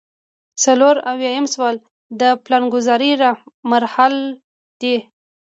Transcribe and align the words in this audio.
څلور 0.63 0.95
اویایم 1.11 1.45
سوال 1.53 1.75
د 2.19 2.21
پلانګذارۍ 2.43 3.11
مراحل 3.69 4.15
دي. 4.81 4.95